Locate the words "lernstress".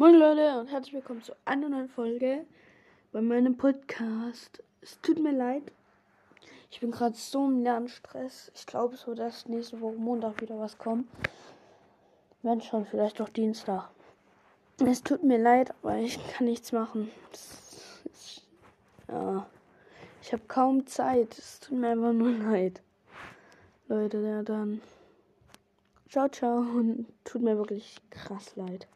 7.62-8.50